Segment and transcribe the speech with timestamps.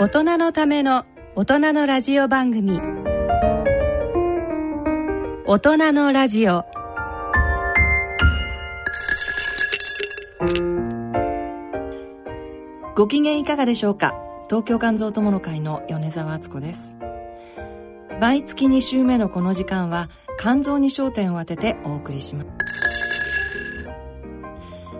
[0.00, 1.04] 大人のための
[1.36, 2.80] 大人のラジオ番組。
[5.44, 6.64] 大人のラジオ。
[12.96, 14.14] ご機嫌いかがでしょうか？
[14.48, 16.96] 東京肝臓友の会の米澤敦子です。
[18.22, 20.08] 毎月2週目のこの時間は
[20.38, 22.46] 肝臓に焦点を当ててお送りしま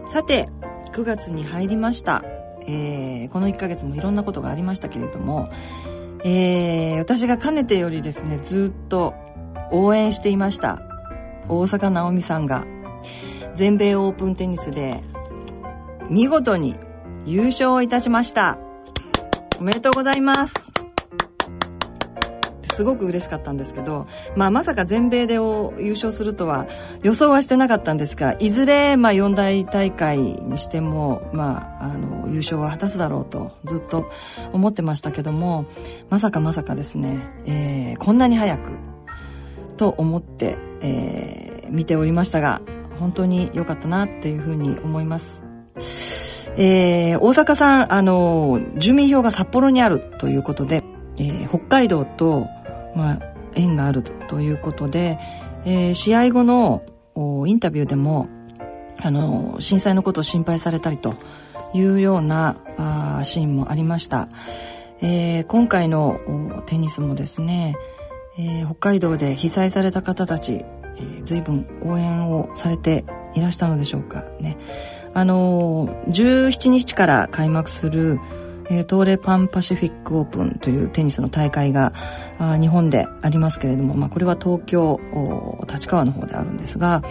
[0.05, 0.13] す。
[0.13, 0.51] さて
[0.93, 2.23] 9月に入りました。
[2.71, 5.51] えー、この1ヶ月もいろんなことがありましたけれども、
[6.25, 9.15] えー、私がかねてよりですねずっと
[9.71, 10.81] 応援していました
[11.49, 12.65] 大坂なおみさんが
[13.55, 15.01] 全米オープンテニスで
[16.09, 16.77] 見事に
[17.27, 18.59] 優勝いたしました。
[19.61, 20.70] おめでとうございます。
[22.81, 26.67] すごく嬉しかったんですけど、まあ、まさか全米でを優勝するとは
[27.03, 34.11] 予想はしてなかったんですがいずれまあ四大大会にしても、まあ、あの優勝は果たすだろうとずっと
[34.55, 35.67] 思ってましたけども
[36.09, 38.71] まさかまさかですね、えー、こんなに早く
[39.77, 42.63] と思って、えー、見ておりましたが
[42.99, 45.45] 本当に良かったなっていうふうに思います。
[46.57, 50.83] えー、大阪さん、あの、住民票が札幌にあるということで、
[51.17, 52.49] えー、北海道と
[52.95, 53.21] まあ、
[53.55, 55.19] 縁があるということで、
[55.65, 56.83] えー、試合後の
[57.47, 58.29] インタビューでも
[59.03, 61.15] あの震災のことを心配されたりと
[61.75, 64.29] いうようなあシーンもありました、
[65.01, 67.77] えー、今回のテニスもですね、
[68.39, 73.05] えー、北海道で被災された方たち、えー、随分応援をされて
[73.35, 74.57] いらしたのでしょうかね。
[75.13, 78.21] あの17日から開幕する
[78.71, 81.93] えー、東レパンパシフィックオープンというテニスの大会が
[82.39, 85.01] あ日本でありますけれども、まあ、これは東京
[85.69, 87.03] 立川の方であるんですが、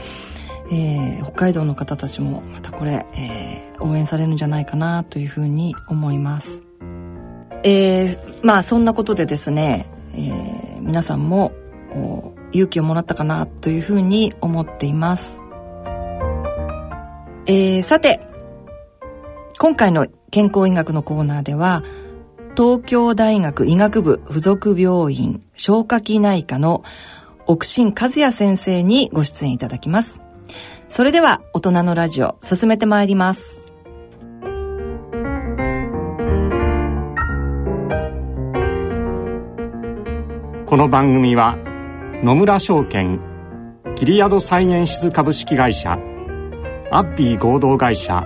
[0.71, 6.61] えー、北海道の方たちもまたこれ、えー、応援されるんじゃないかなというふうに思います。
[7.63, 11.51] えー、まあそんなことでですね、えー、皆さんも
[12.51, 15.41] 勇気をもらったかなというふうに思っています。
[17.45, 18.28] えー、さて
[19.61, 21.83] 今回の健康医学のコーナーでは、
[22.55, 26.81] 東京大学医学部附属病院消化器内科の
[27.45, 30.21] 奥新和也先生にご出演いただきます。
[30.87, 33.73] それでは大人のラジオ進めてまいります。
[40.67, 41.57] この番組は
[42.23, 43.19] 野村証券
[43.95, 45.99] キリヤドサイエンシズ株式会社
[46.91, 48.25] アッピー合同会社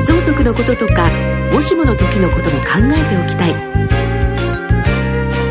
[0.00, 1.10] 相続のこととか
[1.52, 3.54] もしもの時のことも考えておきたい。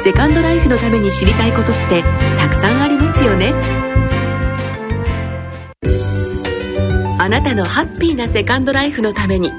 [0.01, 2.03] セカンドライフのために知りたいことって
[2.37, 3.53] たくさんありますよね。
[7.17, 9.51] あなたのハッピーなセカンドライフのために。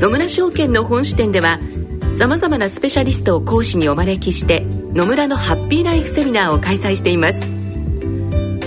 [0.00, 1.58] 野村証券の本支店では
[2.14, 7.40] さまざまなスペシャリストを講師にお招きして野村のハッピーライフセミナーを開催しています。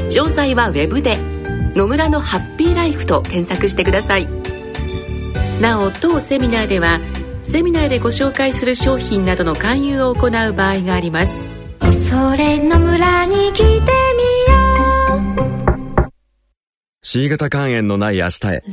[0.09, 1.17] 詳細はウェブで
[1.75, 4.42] 「野村のハッピーライフ」と検索してください。
[5.63, 6.99] なお当セミナーでは
[7.45, 11.41] セミナーでご紹介する商品などの勧誘を行う場合があります。
[12.09, 13.81] それの村に来てみよ
[15.97, 16.11] う。
[17.01, 18.63] C 型肝炎のない明日へ。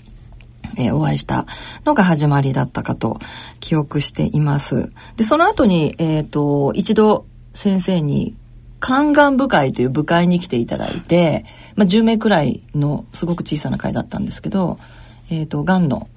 [0.76, 1.46] えーお会いした
[1.84, 3.19] のが始まりだったかと
[3.61, 4.93] 記憶しています。
[5.17, 8.37] で、その後に、えっ、と、一度先生に
[8.81, 11.44] 肝がん部会という部会に来ていただいて、
[11.76, 14.78] まあ、10名くらいのすごく小さな会だったんですけど、
[15.31, 16.08] えっ、と、がんの、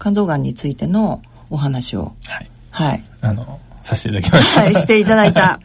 [0.00, 2.50] 肝臓がんについてのお話を、はい。
[2.70, 4.60] はい、あの、させていただきました。
[4.60, 5.60] はい、していただいた、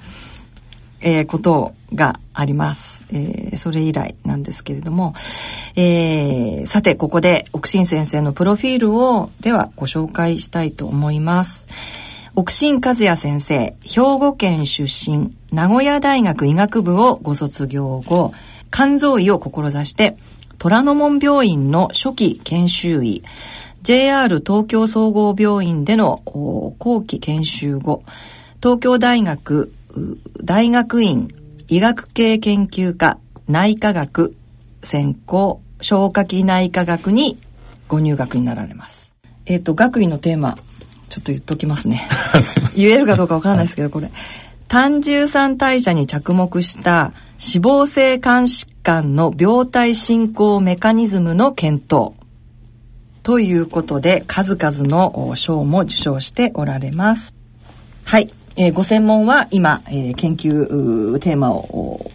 [1.01, 3.04] えーことがあります。
[3.15, 5.13] えーそれ以来なんですけれども、
[5.75, 11.67] えーさて、ここで、奥新先生のプロフィールを、では、ご紹介したいと思います。
[12.35, 18.33] 奥新和也先生、兵庫県出身、名古屋大学医学部をご卒業後、
[18.71, 20.17] 肝臓医を志して、
[20.57, 23.23] 虎ノ門病院の初期研修医、
[23.83, 28.03] JR 東京総合病院での後期研修後、
[28.61, 29.71] 東京大学
[30.43, 31.29] 大学院
[31.67, 33.17] 医学系研究科
[33.47, 34.35] 内科学
[34.83, 37.37] 専攻消化器内科学に
[37.87, 39.15] ご入学になられます。
[39.45, 40.57] えっ、と、学位のテーマ、
[41.09, 42.07] ちょっと言っときますね。
[42.75, 44.11] 言えるかどうかわからないですけど、これ。
[44.67, 52.13] 単重酸代謝に着目した脂肪性肝疾患の病態進行メカニズムの検討。
[53.21, 57.35] ということで、数々のお賞も受賞しておられます。
[58.03, 58.31] はい。
[58.57, 61.57] えーご専門は今、えー研究テーマを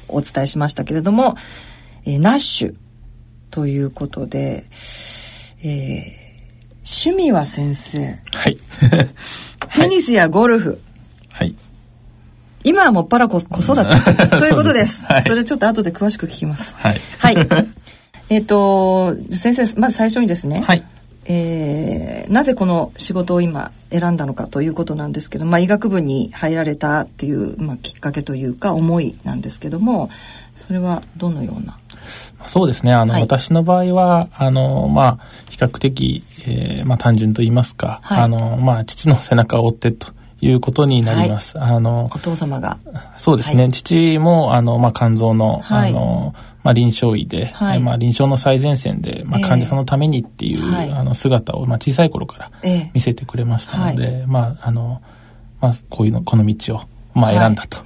[0.08, 1.34] おお伝えしましたけれども、
[2.06, 2.74] えーナッシュ
[3.50, 4.64] ということで、
[5.62, 6.30] えー
[6.82, 8.58] 趣味は先生、 はい。
[9.74, 10.80] テニスやゴルフ、
[11.30, 11.54] はい。
[12.64, 15.06] 今はもっぱら子子育て ということです。
[15.06, 16.74] はいそれちょっと後で詳しく聞きます。
[16.76, 17.00] はい。
[17.18, 17.36] はい。
[18.30, 20.82] えっと、先生、まず最初にですね、はい。
[21.26, 21.99] えー
[22.30, 30.08] なぜこの仕事を今選んだのかということなんですけど、まあ、医学部に入られたという、まあ、きっかけというか思いなんですけども
[30.54, 31.76] それはどのような？
[32.46, 32.94] そうですね。
[32.94, 33.22] あの、はい。
[33.22, 35.18] 私の場合は、あの、まあ、
[35.50, 38.22] 比較的、えーまあ、単純と言いますか、はい。
[38.22, 40.08] あの、まあ、父の背中を追ってと
[40.40, 41.60] いうことになります。
[41.60, 42.78] あの、お父様が。
[43.16, 43.64] そうですね。
[43.64, 43.72] はい。
[43.72, 45.90] 父も、あの、まあ、肝臓の、はい。
[45.90, 47.78] あの、まあ、臨床医で、はい。
[47.78, 49.44] えーまあ、臨床の最前線で、まあ、ええ。
[49.46, 50.90] 患者さんのためにっていう、はい。
[50.90, 52.90] あの、姿を、まあ、小さい頃からええ。
[52.94, 55.02] 見せてくれましたので、はまあ、あの、
[55.60, 56.80] まあ、こういうの、この道を、
[57.14, 57.78] まあ、選んだと。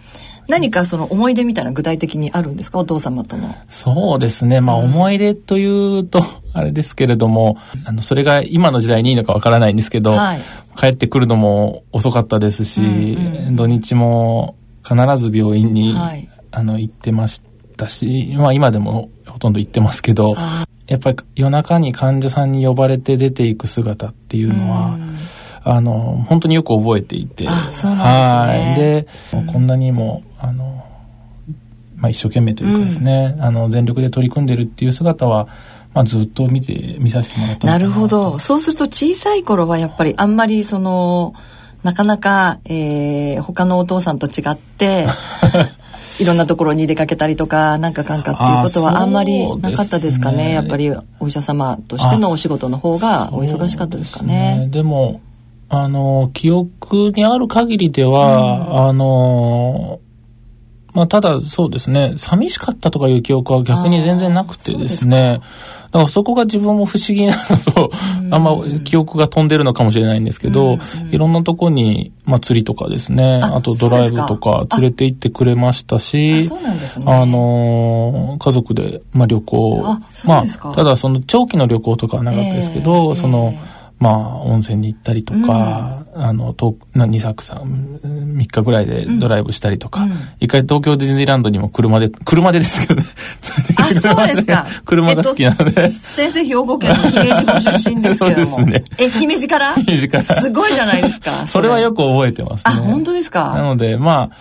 [0.47, 2.79] 何かその思い出みたいな具体的にあるんですか？
[2.79, 3.55] お父様との。
[3.71, 4.61] そうですね。
[4.61, 6.23] まあ、思い出というと、
[6.53, 10.41] あれですけれども、あの、それが今の時代にいいのかわからないんですけど、はい
[10.77, 16.29] 帰ってくるのも遅かったですし、うんうん土日も必ず病院に、はい。
[16.51, 17.43] あの、行ってまし
[17.77, 25.17] たし、まあ、今でもほとんど行ってますけど、あやっぱり夜中に患者さんに呼ばれて出ていく姿っていうのは、うん。
[25.65, 27.49] あの、本当によく覚えていて。
[27.49, 28.95] あそうなんですね。
[29.33, 29.45] はい。
[29.47, 30.85] で、こんなにも、あの、
[31.97, 35.49] まあ、一生懸命というかですね、あの、全力で取り組んでるっていう姿は、
[35.95, 38.39] まあ、ずっと見て、見させてもらったなるほど。
[38.41, 41.35] そうすると小さい頃はやっぱりあんまりその
[41.85, 45.07] なかなか、えー他のお父さんと違って
[46.19, 50.49] いろんなところに出かけたりとかなんかかんかっていうことはあんまりなかったですかね。
[50.49, 50.53] ね。
[50.55, 54.57] やっぱりお医者様としてのお仕事の方がお忙しかったですかね。
[54.59, 55.21] ですでも、
[55.69, 60.01] あの、記憶にある限りでは、あの、
[60.95, 65.41] まあ、ただそうですね、寂しかったとかいう記憶は逆に全然なくてですね、
[65.95, 67.91] だからそこが自分も不思議なのと、
[68.31, 70.79] あんま記憶が飛んでるのかもしれないんですけど、
[71.11, 74.67] いろんなとこに、まあ、釣りとかですね、ああとドライブとそうか。
[74.79, 77.05] 連れて行ってくれましたあし、そうなんですね。
[77.09, 79.83] あのー家族で、まあ、旅行。
[80.25, 87.63] まあ、ただその長期の旅行とかはなかったですけど、ええそのええ、まあ、温泉に行ったりとか、あの、遠くな2泊3、
[88.03, 93.07] 3日ぐらいでドライブしたりとか、うん一回東京ディズニーランドにも車で、車でですけどね、
[93.77, 94.67] あ、そうですか。
[94.85, 98.47] 車が好きなので、えっと先生、兵庫県の姫路ご出身ですけども。
[98.47, 99.75] そうですねえ、姫路から？
[99.75, 101.47] 姫路からすごいじゃないですか。
[101.49, 102.75] それはよく覚えてますね。
[102.75, 103.59] あ、本当ですなか。
[103.59, 104.37] ので、まあ、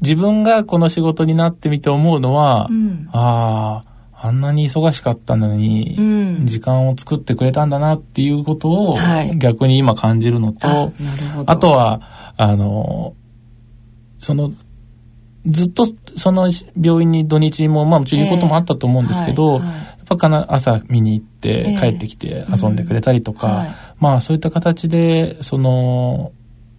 [0.00, 3.87] 自分がこの仕事になってみて思うのは、うんああ、
[4.20, 6.46] あんなに忙しかったのに、うん。
[6.46, 9.38] 時間を作ってくれたんだなっていうことをはい。
[9.38, 10.92] 逆に今感じるのと、
[11.46, 13.14] あとは、あの、
[14.18, 14.52] その、
[15.46, 19.68] ずっとその病院に土日も、まあもちろんいることもあったと思うんですけど、はいはい。
[19.68, 21.76] やっぱかな朝見に行ってええ。
[21.78, 23.74] 帰ってきて遊んでくれたりとか、うんはい。
[24.00, 26.32] まあそういった形で、その、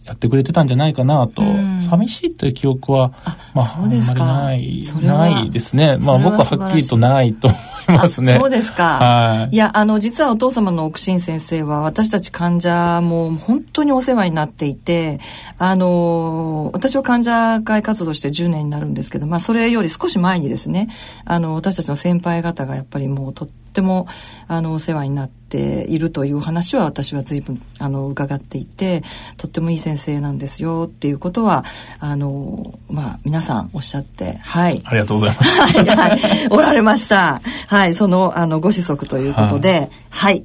[0.06, 3.14] やってくれてたんじゃないかなと、うん寂しいという記憶は、
[3.56, 5.98] まあ、そうですかあんまりない、ないですね。
[5.98, 8.34] まあ僕ははっきりとないと思いますね。
[8.34, 9.00] あそうですか。
[9.00, 15.20] はいいや、あの、実はお父様の奥新先生は、私たち患者も本当にお世話になっていて、
[15.58, 20.90] あの、私は患者会活動して10年になるんですけど、まあ、それより少し前にですね、
[21.26, 24.08] あの、私たちの先輩方がやっぱりもうとっても、
[24.48, 29.04] あの、お世話になっているという話は私は随分、あの、伺っていて、
[29.38, 31.66] とってもいい先生なんですよっていうことは、
[32.00, 34.82] あの、まあ、皆さんおっしゃって、はい。
[34.86, 35.62] ありがとうございます。
[35.62, 37.42] はい、はい、おられました。
[37.68, 40.44] はい、その、あの、ご子息ということで、はい。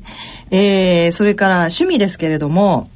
[0.51, 2.89] えー、それから趣味ですけれども、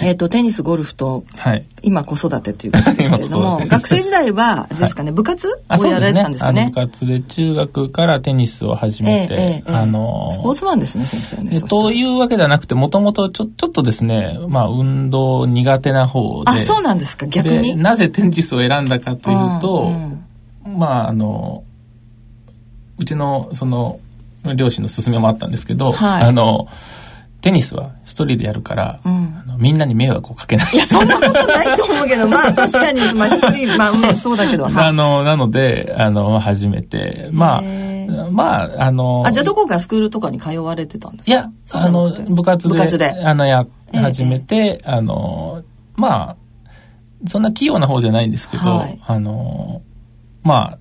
[0.00, 1.64] えっ、と、テニス、ゴルフと、はい。
[1.82, 6.32] 今子育てということですけれども 学生時代は、ですかね、部活をやられてたん。
[6.32, 6.80] ですかあのね部。
[6.80, 11.60] 活で中学からテニスを始めて、ええええあのスポーツマンですね、先生ね。
[11.62, 16.50] というわけではなくて、もともとちょ、ちょっとですね、まあ、運動苦手な方で。
[16.50, 17.76] あ、そうなんですか、逆でに。
[17.76, 20.22] なぜテニスを選んだかというと、うん
[20.66, 21.64] うんまあ、あの、
[22.98, 23.98] うちの、その、
[24.56, 26.68] 両親の勧めもあったんですけど、はいあの、
[27.42, 29.42] テニスは一人でやるから、うん。
[29.58, 30.72] みんなに迷惑をかけない。
[30.74, 34.74] いや、そんなことないと思うけど、まあ、確かに、まあ、一人、まあ、うん、そうだけど、はい。
[34.76, 41.32] あの、なので、あの、初めて、まへあ、まあ、あの、あ、じゃあどこかスクールとかに通われてたんですか？
[41.32, 43.10] いや、あの部活で、部活で。
[43.10, 44.00] あの、や、ええ。
[44.00, 45.62] 始めて、あの、
[45.96, 46.36] まあ、
[47.26, 49.00] そんな器用な方じゃないんですけど、はい。
[49.06, 49.82] あの、
[50.42, 50.78] まあ、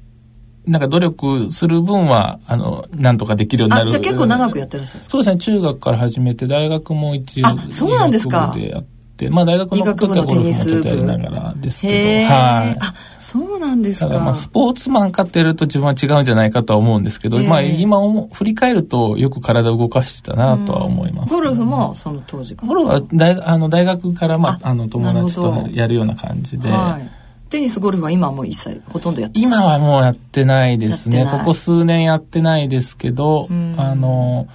[0.67, 3.89] なんか努力する分は、あの、なんとかできるようになあ、る。
[3.89, 5.11] じゃあ結構長くやってらっしゃるんですか？
[5.11, 9.87] そうですね、中学から始めて、大学も一応、あそうなんですかでやって、まあ大学の時
[10.17, 11.87] はゴルフもちょっとやりながらですけ
[12.27, 12.77] ど、はい。
[12.79, 14.07] あ、そうなんですか。
[14.07, 17.99] ただまあスポーツマンかってやると自分は違うんじゃないかとは思うんですけど、ええまあ今
[18.31, 21.33] 振り返るとよく体を動かしてたなとは思います。
[21.33, 22.67] ゴルフもその当時から。
[22.67, 27.20] ゴルフは大あの大学から、まあ、ああの友達とやるような感じで、はい。
[27.51, 31.27] テニス、ゴルフは今はもう一切、ほとんどやって今はもうやってないですね。
[31.29, 34.47] ここ数年やってないですけどうん、あの、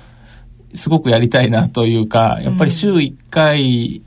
[0.74, 4.02] すごくやりたいなというか、やっぱり週1回、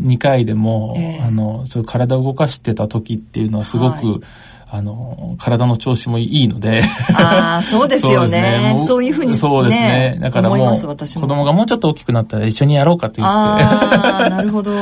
[0.00, 1.22] 2回でも、ええ。
[1.22, 4.20] あの、そういう体を動かしてた時っていうのはすごく、はい
[4.68, 6.82] あの、体の調子もいいので、
[7.14, 8.74] ああ、そうですよね。
[8.76, 10.18] もそういうふうに、ね、そうですね。
[10.20, 10.76] だからもう。
[10.76, 14.72] 子供がもうちょっと大きくなったら一緒にやろうかと言って、ああ、なるほど。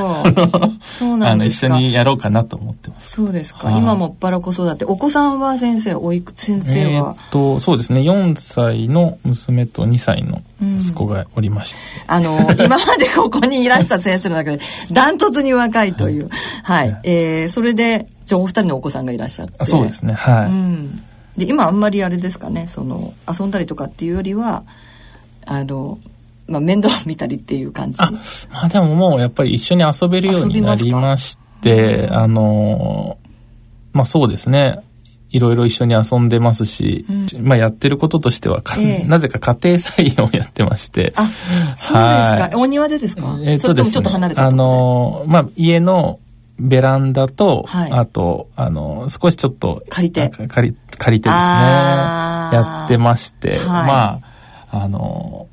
[0.83, 1.75] そうなあの、一んですか。
[1.75, 3.13] 緒にやろうかなと思ってます。
[3.13, 3.69] そうですか。
[3.69, 4.87] はい今もっぱら子育て。
[4.87, 7.17] お子さんは先生、おいくつ先生えーはっ。
[7.31, 8.01] と、そうですね。
[8.01, 10.41] 4歳の娘と2歳の
[10.79, 11.79] 息子がおりまして。
[12.07, 14.61] あの、今までここにいらした先生の中で、
[14.93, 16.31] ダントツに若いという。
[16.63, 16.99] はい。
[17.03, 19.55] えー、それで、じゃあお二人のお子さんがいらっしゃって。
[19.59, 20.15] あそうですね。
[20.15, 20.47] はい。
[20.47, 21.03] うん。
[21.37, 24.63] で、今あんまりあれですかね、その、遊んだりとかっていうよりは、
[25.47, 25.99] あの、
[26.47, 27.99] まあ、面倒見たりっていう感じ。
[28.03, 28.11] あ、
[28.53, 33.19] まあでももうやっぱり一緒に遊べるようになりまして、あの、
[33.93, 34.81] まあそうですね。
[35.31, 37.05] いろいろ一緒に遊んでますし、
[37.41, 41.13] まあやってることとしては、かええなぜか家庭菜園をやってまして。
[41.17, 41.97] あ、そうですか。
[41.97, 43.37] はいお庭でですか？
[43.43, 46.21] えっそれともちょっとですねと離れたあの、まあ家の
[46.59, 47.93] ベランダと、はい。
[47.93, 50.29] あと、あの、少しちょっと、借りて。
[50.29, 51.53] 借り、借りてですね、
[52.53, 53.59] やってまして、はい。
[53.61, 54.21] ま
[54.71, 55.49] あ、あの、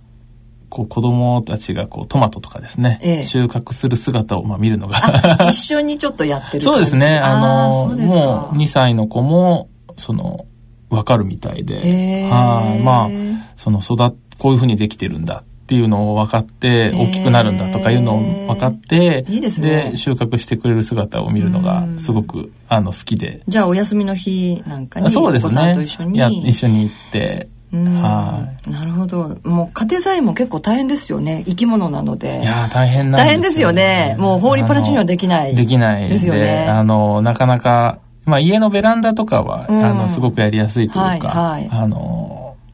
[0.70, 3.24] こう子供たちがこうトマトとかですね、ええ。
[3.24, 9.68] 収穫する姿をまあ見るのあが、一緒にちょっとやってる そうですね、あの、もう2歳の子も、
[9.98, 10.46] その、
[10.90, 12.30] わかるみたいで、へー。
[12.30, 13.10] はい、まあ、
[13.58, 19.94] その育っ、こういうふうにできてるんだっていうのを分かって、大きくなるんだとかいうのを分かって、いいですね。
[19.96, 23.42] 収穫してくれる姿を見るのがすごく、あの、好きで。
[23.48, 25.76] じゃあお休みの日なんかにそうですお子さんね。
[25.76, 26.20] と一緒に。
[26.20, 28.02] や一緒に行って、うん。
[28.02, 29.38] はなるほど。
[29.46, 31.46] もう家庭菜園も結構大変ですよね。
[31.48, 32.40] 生き物なので。
[32.40, 32.42] い。
[32.42, 34.18] いやー大変なんです大変ですよね。
[34.20, 35.56] もう放りっぱなしにはできない。
[35.56, 36.68] できないですよね。
[36.68, 39.86] あの、なかなか、まあ家のベランダとかは、うん。
[39.86, 41.70] あの、すごくやりやすいというか、はいはい。
[41.72, 42.21] あの、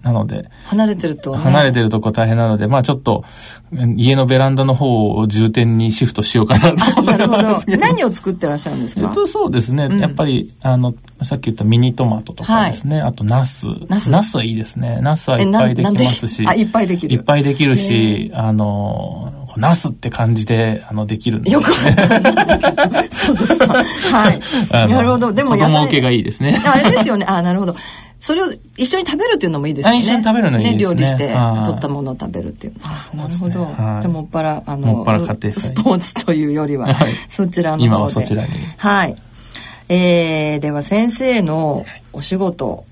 [0.08, 3.26] なので、離れてると、ね、離れてるとこ大変なので、まあちょっと、
[3.98, 7.82] 家のベランダの方を重点にシフトしようかなとあ思なるほどってますけど。
[7.82, 9.02] 何を作ってらっしゃるんですか？
[9.02, 9.86] えっと、そうですね。
[9.86, 13.02] うんやっぱり、あの、さっき言ったミニトマトとかですね。
[13.02, 13.66] あと、ナス。
[13.90, 15.00] ナスナスはいいですね。
[15.02, 16.46] ナスはいっぱいできますし。
[16.48, 21.52] あいっぱいできるいっぱいできるし、あの、ナスって感じで、あの、できるんで。
[21.52, 21.72] よく
[23.12, 23.68] そうですか
[24.12, 24.40] はい
[24.90, 26.62] なるほどでも子野菜供受けがいいですね。
[26.66, 27.26] あれですよね。
[27.28, 27.76] あ、なるほど。
[28.20, 29.98] それを一緒に食べるっていうのもいいですよね。
[29.98, 32.74] あ一緒に食べるのいいですね料理してはい取ったものを食べるっていう。
[32.84, 33.66] あなるほど。
[33.66, 37.86] はいでもっぱらあのスポーツというよりは、はいそちらの方で。
[37.86, 39.16] 今はそちらにはい。
[39.90, 42.86] えー、では先生のお仕事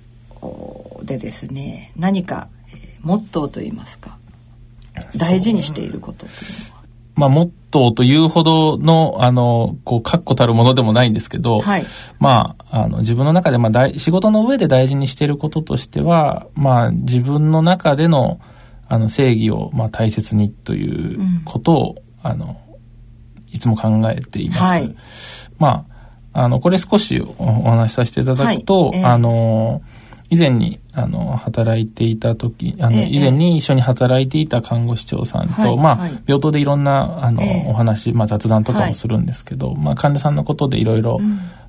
[1.03, 4.17] でですね、何か、えーモットーといいますか、
[5.17, 6.74] 大事にしていることっていうのは？
[7.15, 11.83] まあ、モットーというほどの、あの、こう、確固たるものでもないんですけど、はい。
[12.19, 18.39] まあ、あの、自分の中で、まあ大、仕事の上で大事にしていることとしては、まあ、自分の中での、
[18.87, 22.57] あの、正義を、まあ、大切にということを、あの、
[23.51, 24.61] いつも考えています。
[24.61, 24.95] はい
[25.57, 25.85] ま
[26.33, 29.81] あ、あの、これ少しおお話しさせていただくと、はいええあの、
[30.29, 33.09] 以前に、あの、働いていた時、あの、ええ。
[33.09, 36.23] 以前に一緒に働いていた看護師長さんと、はいまあ、はい。
[36.25, 37.69] 病棟でいろんな、あの、ええ。
[37.69, 41.19] お話、まあ、雑談とかはいもするんですけど、まあ、患者さんのことでいろいろ、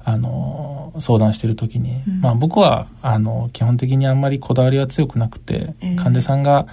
[0.05, 5.97] あの、相談してる時に、まあ、僕は、あの、基本的にあんまりこだわりは強くなくて、ええ。
[5.97, 6.69] 患者さんが、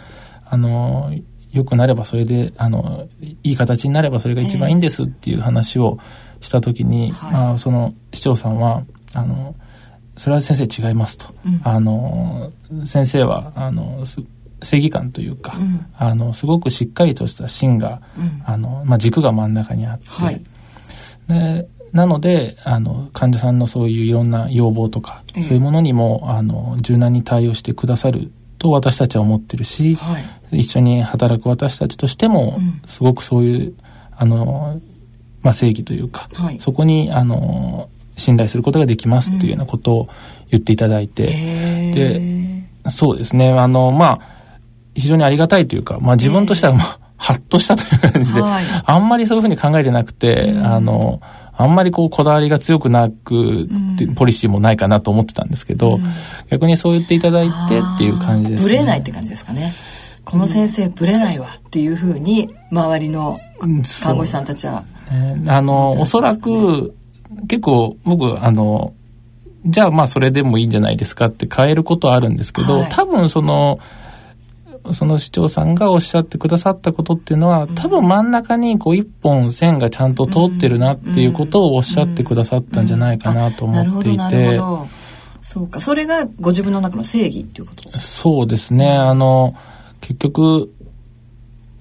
[0.45, 1.12] あの、
[1.51, 3.07] 良くなればそれで、あの、
[3.43, 5.98] いい形になればそれが一番いいんですっていう話を
[6.39, 7.33] した時に、はい。
[7.33, 8.83] まあ、その市長さんは、
[9.13, 9.55] あの、
[10.17, 11.34] それは先生違いますと。
[11.46, 11.62] うん。
[11.63, 12.51] あの、
[12.86, 14.22] 先生は、あの、す
[14.62, 15.86] 正義感というか、うん。
[15.98, 18.41] あの、すごくしっかりとした芯が、うん。
[18.46, 20.41] あの、まあ、軸が真ん中にあって、はい。
[21.27, 25.43] でなのであの患者さんのそういういろんな要望とか、ええ。
[25.43, 30.20] そういうものにもあの柔軟に対応してくださると私たちは思ってるし、は
[30.51, 30.60] い。
[30.60, 32.82] 一緒に働く私たちとしても、うん。
[32.88, 33.74] すごくそういう
[34.15, 34.82] あの、
[35.43, 36.60] まあ、正義というか、はい。
[36.60, 40.10] そこにあの信頼することができますというようなことを
[40.50, 42.89] 言っていただいて、へー。
[42.89, 43.50] そうですね。
[43.50, 44.34] あのまあ
[44.96, 48.63] 非常にありがたいというか、まあ、自分としては、まあ、 ハッとしたという感じで、はい。
[48.86, 51.22] あんまりそういうふうに考えてなくて、あの、
[51.55, 56.00] あんまりこうこだわりが強くなくって、ポリシーもないかなと思ってたんですけど、
[56.50, 58.70] 逆にそう言っていただいてっていう感じですね。
[58.70, 59.74] ブレないって感じですかね。
[60.25, 63.39] この先生ブレないわっていうふうに周りの
[64.01, 64.84] 看護師さんたちは。
[65.12, 65.43] ね。
[65.48, 66.93] あの、おそらく、
[67.48, 68.93] 結構僕、あの、
[69.65, 73.80] じゃあまあそれでもいいんじゃないですかって変えることはあるんですけど、はい多分その、
[74.91, 84.88] その市長さんがおっしゃってくださったことっていうのは、多分真ん中にこう一本線がちゃんと通ってるなっていうことをおっしゃってくださったんじゃないかなと思っていなるほて、ど。
[85.41, 85.80] そうか。
[85.80, 87.98] それがご自分の中の正義っていうこと。
[88.00, 88.91] そうですね。
[88.91, 89.56] あの、
[90.02, 90.74] 結局、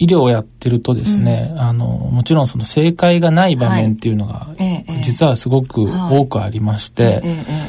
[0.03, 4.49] 医療をやってるとですね、あの、もちろんその正解がない場面っていうのが、
[5.01, 6.19] 実はすごくはい。
[6.19, 7.23] 多くありまして、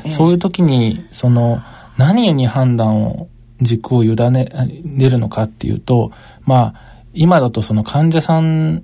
[0.10, 1.62] そういう時に、その、
[1.96, 3.28] 何に判断を、
[3.62, 4.50] 軸を委ね
[4.84, 6.76] れるのかっていうと、まあ、
[7.13, 8.84] 今だとその患者さん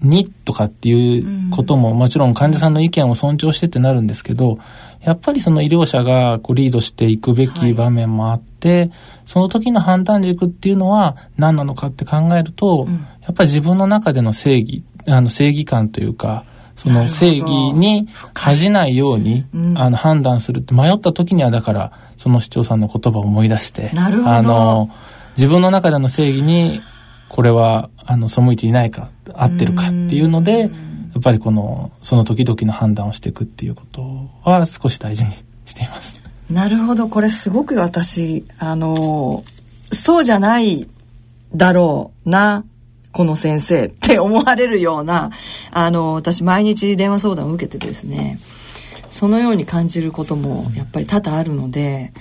[0.00, 4.58] にとかっていうことも、もちろん患者さんの意見を尊重してってなるんですけど、
[5.02, 8.90] やっぱりその医療者がこうリードしていくべき場面もあって、
[9.26, 12.86] その時の判断軸っていうのは何なのかって考えると、
[13.22, 16.44] やっぱり自分の中での正義、あの正義感というか、
[16.76, 19.44] その正義に恥じないように、
[19.76, 24.88] あの判断するって迷った時にはだからその市長さんの言葉を思い出してあの
[25.36, 26.80] 自分の中での正義に
[27.28, 30.68] これはあの背いていないか合ってるかっていうのでや
[31.18, 35.30] っぱりこのその時々の判断をしていくっていうことは少し大事に
[35.64, 36.20] しています。
[36.50, 37.08] なるほど。
[37.08, 39.44] これすごく私、あの、
[39.92, 40.88] そうじゃない
[41.54, 42.64] だろうな、
[43.12, 45.30] この先生って思われるような、
[45.70, 48.38] あの、私毎日電話相談を受けてですね、
[49.10, 52.12] そのように感じることもやっぱり多々あるので、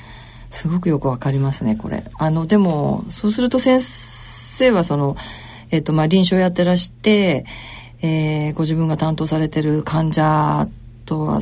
[0.49, 2.03] すごくよくわかりますね、これ。
[2.17, 4.16] あの、でも、そうすると先生
[4.71, 5.15] はその、
[5.71, 7.45] えっ、と、まあ、臨床やってらして、
[8.01, 10.67] えーご自分が担当されてる患者
[11.05, 11.39] とは、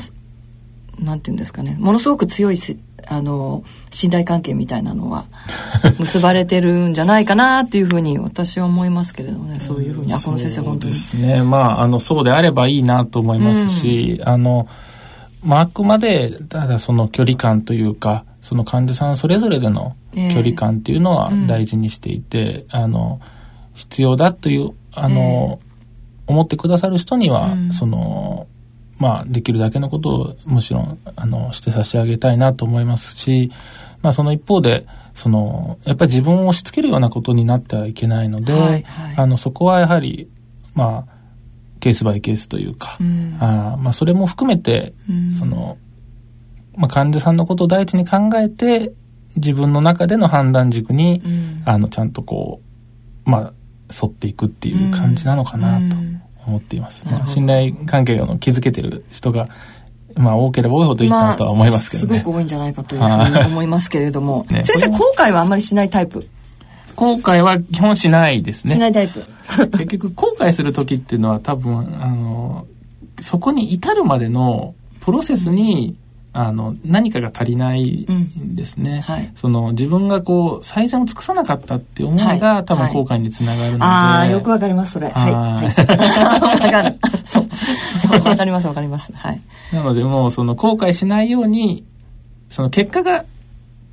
[0.99, 5.25] なんていうんですかね、ものすごく強いせ、あの、信頼関係みたいなのは、
[5.99, 10.93] 結ばれてるんじゃないかなっていうふうに私は思いますけれどもね、そういうふうに、あ、この先生本当に。
[10.93, 11.43] ですね。
[11.43, 14.67] まあ、あの、そうであればいいなと思いますし、あの、
[15.43, 23.19] まあ、あくまで、ただその距離感というか、その患者さんそれぞれでの距離感っていうのは大事にしていて、あの、
[23.73, 25.59] 必要だという、あの、
[26.27, 28.45] 思ってくださる人には、その、
[28.99, 33.51] まあ、できるだけのことをもちろん、あの、して差し上げたいなと思いますし、
[34.03, 38.83] まあ、その一方で、その、やっぱり自分を押し付けるようなことになってはいけないので、はいはい。
[39.17, 40.29] あの、そこはやはり、
[40.75, 41.15] まあ、
[41.79, 43.37] ケースバイケースというか、うん。
[43.39, 45.33] あーまあ、それも含めて、うん。
[45.33, 45.77] その、
[46.77, 48.93] まあ、患者さんのことを第一に考えて、
[49.35, 52.61] 自分の中での判断軸に、うんあの、ちゃんとこ
[53.25, 53.53] う、まあ、
[53.91, 57.03] 沿っていくっていう感じなのかなとうん思っています。
[57.07, 59.49] まあ、信頼関係を築けてる人が
[60.15, 62.09] まあ多ければ多いほどいいなとは思いますけどね。
[62.09, 64.45] まあ、すごく多いんじゃないかというふうに思いますけれども。
[64.49, 66.27] ね先生、後悔はあんまりしないタイプ？
[66.95, 68.75] 後悔は基本しないですね。
[68.75, 69.25] しないタイプ。
[69.77, 72.65] 結局後悔する時っていうのは多分あの
[73.19, 75.97] そこに至るまでのプロセスに、
[76.37, 85.09] あの何かが足りないんですね、はいその自分がこう最善を尽くさなかったって思いが、はい多分後悔につながるので、ああ、よくわかります、それ。
[85.09, 85.31] はい。
[85.31, 86.95] わかる。
[87.23, 87.47] そう。
[88.23, 89.13] わかります、わかります。
[89.13, 89.41] はい。
[89.71, 91.85] なのでもうその後悔しないように
[92.49, 93.25] その結果が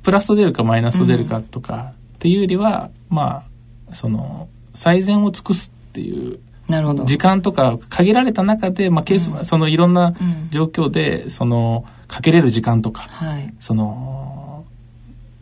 [0.03, 3.45] プラスと出るかマイナスと出るかとかっていうよりは、ま
[3.89, 7.05] あその最善を尽くすっていうなるほど。
[7.05, 10.49] 時間とか限られた中で、まあ、ケースはそのいろんなうん。
[10.49, 13.53] 状況でそのかけれる時間とかはい。
[13.59, 14.65] その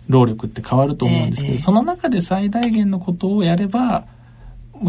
[0.07, 4.05] 労力って変わると思うんですけど、ええその中で最大限のことをやれば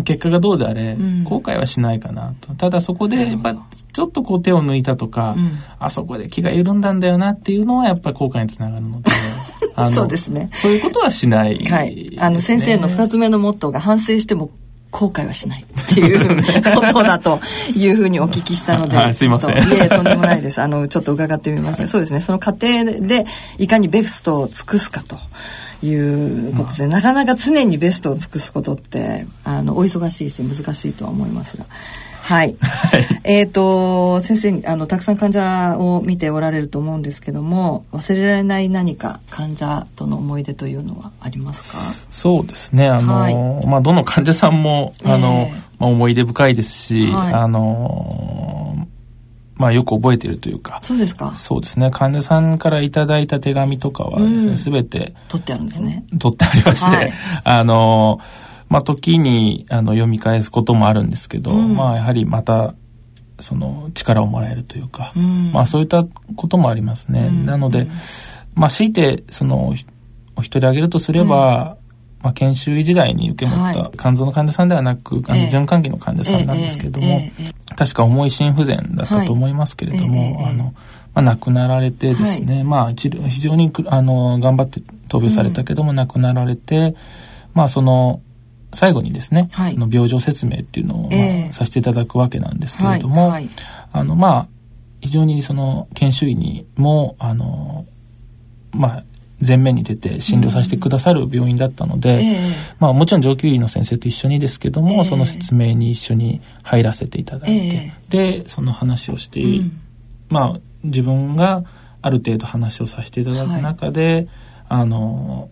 [0.05, 1.25] 結果がどうであれ、うん。
[1.25, 2.55] 後悔はしないかなと。
[2.55, 3.55] ただそこでやっぱ
[3.93, 5.59] ちょっとこう手を抜いたとか、うん。
[5.79, 9.11] あそこで気が緩んだんだよなっていうのはやっぱり後悔につながるので
[9.93, 10.51] そうですね。
[10.53, 12.07] そういうことはしないね、はい。
[12.19, 14.51] あの、先生の二つ目のモットーが反省しても
[14.93, 16.37] 後悔はしないっていう
[16.77, 17.41] ことだと
[17.75, 18.97] いうふうにお聞きしたので。
[18.97, 20.61] はいすいませんいえ、とんでもないです。
[20.61, 21.89] あの、ちょっと伺ってみました。
[21.89, 22.21] そうですね。
[22.21, 23.25] その過程で
[23.59, 25.19] いかにベストを尽くすかと。
[25.85, 31.67] いうことで、なかなか常にベストを尽くすことって、あの、お忙しいし難しいとは思いますが。
[32.25, 32.55] はい。
[33.25, 41.79] えっと、先生、あの、たくさん患者を見ておられると思うんですけども、忘れられない何か患者との思い出というのはありますか？
[42.11, 42.89] そうですね。
[42.89, 43.67] あの、はい。
[43.67, 47.33] まあ、どの患者さんも、あの、ええまあ、思い出深いですし、はい。
[47.35, 48.87] あの、
[49.57, 51.33] まあ、よく覚えているというか、そうですか。
[51.35, 51.91] そうですね。
[51.91, 54.57] 患者さんからいただいた手紙とかはですね、うん。
[54.57, 56.05] すべ、て取ってあるんですね。
[56.19, 57.13] 取ってありまして、はい。
[57.45, 58.21] あの、
[58.73, 61.77] まあ、時に、あの、読み返すこともあるんですけど、うん。
[61.77, 62.75] まあ、やはりまた、
[63.39, 65.53] その、力をもらえるというか、うん。
[65.53, 66.05] まあ、そういった
[66.37, 67.27] こともありますね。
[67.27, 67.45] うん。
[67.45, 67.87] なので、
[68.55, 69.85] まあ、強いて、その、ひ
[70.37, 71.77] お一人挙げるとすれば、
[72.23, 73.91] まあ、研修医時代に受け持った、はい。
[73.99, 80.51] 肝臓の患者さんではなく、あのええ循環器の患者さんなんですけれども、えええええ確か重い心不全だったと思いますけれども、はい。
[80.51, 80.75] あの、
[81.15, 86.95] まあ、亡くなられてですね、まあ、治療非常にくあの頑張って闘病されたけども、亡くなられて、
[87.55, 88.21] まあ、その、
[88.73, 89.75] 最後にですね、はい。
[89.75, 91.53] あの病状説明っていうのを、まあええ。
[91.53, 92.97] させていただくわけなんですけはい。
[92.97, 93.49] れども、はい。
[93.93, 94.49] あの、まあ、
[95.01, 97.87] 非常にその、研修医にも、あの、
[98.73, 99.05] まあ、
[99.47, 102.41] 前面に出て診療させてくださる病院だったので、ええ
[102.79, 105.05] まあもちろん上級医の先生と一緒にですけども、ええ。
[105.05, 109.81] その説明に一緒に入らせていただいて、で、その話をして、うん。
[110.29, 111.65] まあ自分が
[112.03, 114.29] ある程度話をさせていただく中で、
[114.69, 115.51] あの、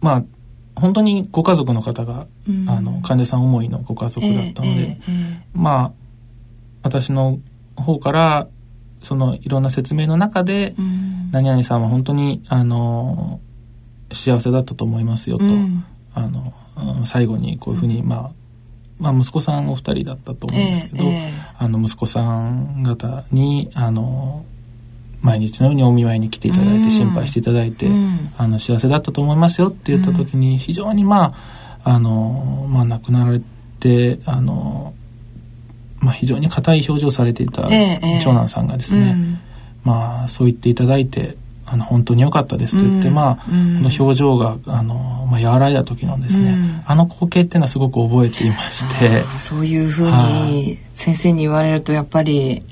[0.00, 0.24] まあ
[0.78, 2.68] 本当にご家族の方が、うん。
[2.68, 5.92] あの患者さん思いのご家族だったので、えええまあ
[6.82, 7.38] 私の
[7.76, 8.48] 方から
[9.02, 11.30] そのいろんな説明の中で、えうん。
[11.30, 13.40] 何々さんは本当にあの
[14.12, 15.84] 幸せだったと思いますよと、うん。
[16.14, 18.30] あのうん最後にこういうふうに、まあ、
[18.98, 21.32] まあ息子さんお二人だったと思うんですけど、ええええ。
[21.58, 24.44] あの息子さん方にあの
[25.20, 26.84] 毎日のようにお見舞いに来ていただいうん。
[26.84, 28.30] て心配していただいて、うん。
[28.36, 33.40] あの幸せだったと思いますよって言った時に非常にまああの、まあ、亡くなられ
[33.80, 34.94] てあの、
[36.00, 38.20] まあ、非常に硬い表情をされていたええええ。
[38.22, 39.38] 長男さんがですね、うん。
[39.84, 43.14] まあ、そう言っていただいて、あの、本当に良かったですと言って、うん。
[43.14, 43.82] まあ、うん。
[43.82, 46.82] この表情が、あの、まあ、和らいだ時のですね、うん。
[46.86, 52.62] あの光景っていうのはすごく覚えていまして、そういうふうはに先生に言われるとやっぱり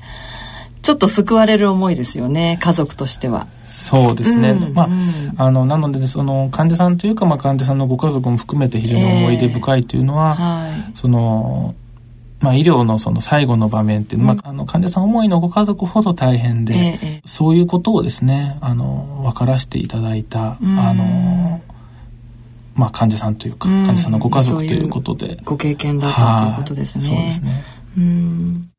[0.87, 3.47] ちょっと救われる思いですよね家族としては。
[3.67, 4.51] そうですね。
[4.51, 4.95] うんまあ、うん
[5.35, 11.75] あの、なので、その、患者さんというか、まあ、患者さんのご家族も含めて非常に思い出深いというのは、はいその、
[12.39, 21.61] まあ、医療のその最後の場面っていうのは、まあ、あの、患者さん思いのご家族ほど大変で、えええそういうことをですね、あの、分からせていただいた、うんあの、
[22.75, 25.37] まあ、患者さんというか、うん患者さんのご家族といそうことで。
[25.43, 27.13] ご経験だったということですね。
[27.13, 27.63] はいそうですね。
[27.97, 28.69] うん